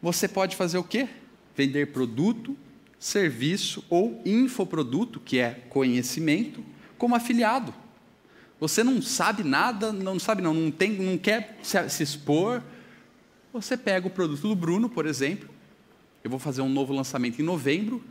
[0.00, 1.08] você pode fazer o quê?
[1.56, 2.56] Vender produto,
[2.98, 6.64] serviço ou infoproduto, que é conhecimento,
[6.96, 7.74] como afiliado.
[8.60, 12.62] Você não sabe nada, não sabe não, não, tem, não quer se, se expor.
[13.52, 15.48] Você pega o produto do Bruno, por exemplo.
[16.24, 18.02] Eu vou fazer um novo lançamento em novembro.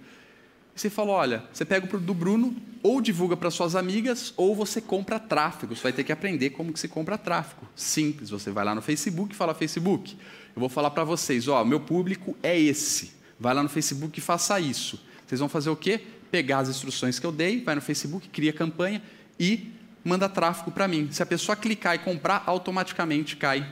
[0.78, 4.32] E você fala, olha, você pega o produto do Bruno, ou divulga para suas amigas,
[4.38, 5.75] ou você compra tráfego.
[5.75, 7.68] Você vai ter que aprender como que se compra tráfego.
[7.75, 10.16] Simples, você vai lá no Facebook e fala, Facebook,
[10.55, 13.14] eu vou falar para vocês, ó, meu público é esse.
[13.39, 15.04] Vai lá no Facebook e faça isso.
[15.25, 16.00] Vocês vão fazer o quê?
[16.29, 19.01] Pegar as instruções que eu dei, vai no Facebook, cria campanha
[19.39, 19.71] e
[20.04, 21.09] manda tráfego para mim.
[21.12, 23.68] Se a pessoa clicar e comprar, automaticamente cai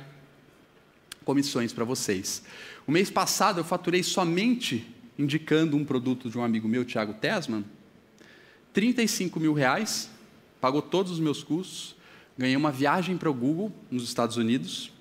[1.24, 2.42] comissões para vocês.
[2.88, 7.64] O mês passado eu faturei somente indicando um produto de um amigo meu, Thiago Tesman,
[8.74, 10.10] 35 mil reais,
[10.60, 11.96] pagou todos os meus custos,
[12.38, 14.92] ganhei uma viagem para o Google nos Estados Unidos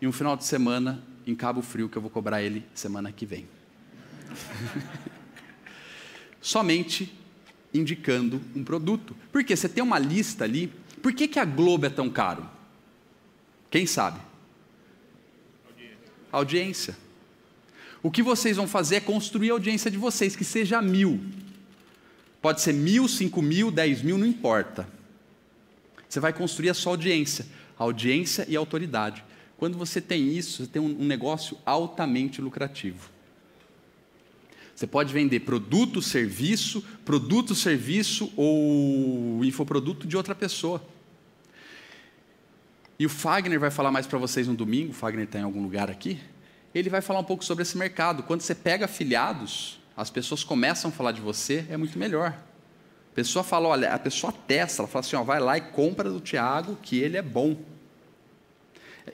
[0.00, 3.26] e um final de semana em Cabo Frio que eu vou cobrar ele semana que
[3.26, 3.46] vem.
[6.40, 7.12] Somente
[7.72, 9.16] indicando um produto.
[9.30, 10.72] Porque você tem uma lista ali.
[11.02, 12.48] Por que, que a Globo é tão caro?
[13.70, 14.20] Quem sabe?
[15.64, 15.98] Audiência.
[16.30, 16.96] audiência.
[18.02, 21.20] O que vocês vão fazer é construir a audiência de vocês, que seja mil.
[22.40, 24.88] Pode ser mil, cinco mil, dez mil, não importa.
[26.08, 27.46] Você vai construir a sua audiência.
[27.78, 29.24] audiência e autoridade.
[29.56, 33.10] Quando você tem isso, você tem um negócio altamente lucrativo.
[34.74, 40.82] Você pode vender produto, serviço, produto, serviço ou infoproduto de outra pessoa.
[42.98, 45.62] E o Fagner vai falar mais para vocês no domingo, o Fagner está em algum
[45.62, 46.18] lugar aqui.
[46.74, 48.22] Ele vai falar um pouco sobre esse mercado.
[48.22, 52.30] Quando você pega afiliados, as pessoas começam a falar de você, é muito melhor.
[52.30, 56.10] A pessoa fala, olha, a pessoa testa, ela fala assim, ó, vai lá e compra
[56.10, 57.56] do Tiago, que ele é bom.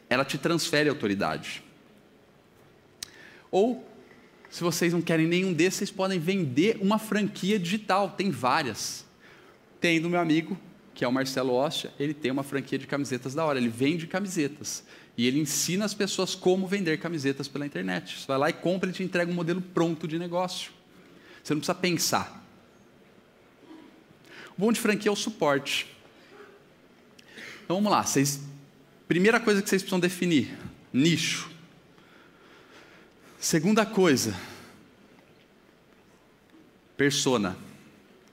[0.08, 1.64] Ela te transfere autoridade.
[3.50, 3.84] Ou
[4.48, 9.04] se vocês não querem nenhum desses, vocês podem vender uma franquia digital, tem várias.
[9.80, 10.58] Tem do meu amigo,
[10.98, 14.08] que é o Marcelo Ostia, ele tem uma franquia de camisetas da hora, ele vende
[14.08, 14.82] camisetas.
[15.16, 18.18] E ele ensina as pessoas como vender camisetas pela internet.
[18.18, 20.72] Você vai lá e compra, ele te entrega um modelo pronto de negócio.
[21.40, 22.44] Você não precisa pensar.
[24.56, 25.86] O bom de franquia é o suporte.
[27.62, 28.40] Então vamos lá, vocês,
[29.06, 30.58] primeira coisa que vocês precisam definir:
[30.92, 31.48] nicho.
[33.38, 34.34] Segunda coisa,
[36.96, 37.67] persona.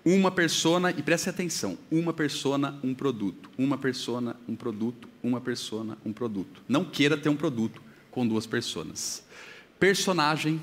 [0.06, 3.50] Uma persona, e preste atenção: uma persona, um produto.
[3.58, 5.10] Uma persona, um produto.
[5.24, 6.62] Uma persona, um produto.
[6.70, 9.26] Não queira ter um produto com duas personas.
[9.80, 10.62] Personagem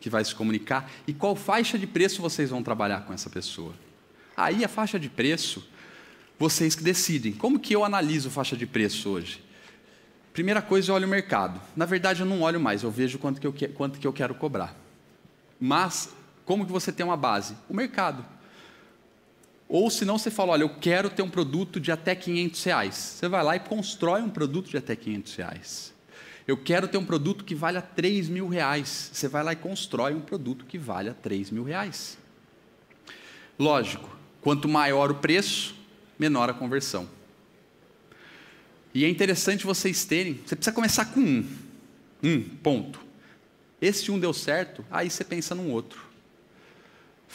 [0.00, 3.72] que vai se comunicar e qual faixa de preço vocês vão trabalhar com essa pessoa.
[4.36, 5.66] Aí a faixa de preço,
[6.38, 7.32] vocês que decidem.
[7.32, 9.42] Como que eu analiso faixa de preço hoje?
[10.32, 11.60] Primeira coisa, eu olho o mercado.
[11.74, 14.12] Na verdade, eu não olho mais, eu vejo quanto que eu, que, quanto que eu
[14.12, 14.76] quero cobrar.
[15.58, 16.10] Mas,
[16.46, 17.56] como que você tem uma base?
[17.68, 18.24] O mercado.
[19.68, 22.94] Ou se não, você fala, olha, eu quero ter um produto de até 500 reais.
[22.94, 25.94] Você vai lá e constrói um produto de até 500 reais.
[26.46, 29.10] Eu quero ter um produto que valha 3 mil reais.
[29.12, 32.16] Você vai lá e constrói um produto que valha 3 mil reais.
[33.58, 35.74] Lógico, quanto maior o preço,
[36.16, 37.08] menor a conversão.
[38.94, 40.40] E é interessante vocês terem.
[40.46, 41.44] Você precisa começar com um.
[42.22, 43.04] Um, ponto.
[43.80, 46.05] Esse um deu certo, aí você pensa num outro.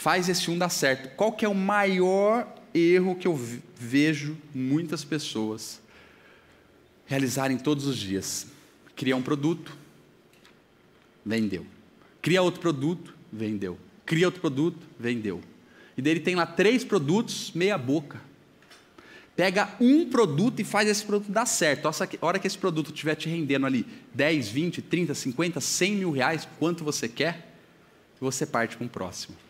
[0.01, 1.15] Faz esse um dar certo.
[1.15, 3.39] Qual que é o maior erro que eu
[3.75, 5.79] vejo muitas pessoas
[7.05, 8.47] realizarem todos os dias?
[8.95, 9.77] Criar um produto,
[11.23, 11.67] vendeu.
[12.19, 13.77] Cria outro produto, vendeu.
[14.03, 15.39] Cria outro produto, vendeu.
[15.95, 18.19] E dele tem lá três produtos, meia boca.
[19.35, 21.87] Pega um produto e faz esse produto dar certo.
[21.87, 23.85] A hora que esse produto estiver te rendendo ali
[24.15, 27.55] 10, 20, 30, 50, 100 mil reais, quanto você quer,
[28.19, 29.37] você parte para um próximo.